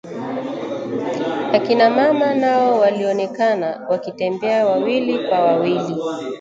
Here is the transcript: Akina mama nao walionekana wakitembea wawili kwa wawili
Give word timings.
Akina 1.53 1.89
mama 1.89 2.35
nao 2.35 2.79
walionekana 2.79 3.85
wakitembea 3.89 4.65
wawili 4.65 5.27
kwa 5.27 5.39
wawili 5.45 5.95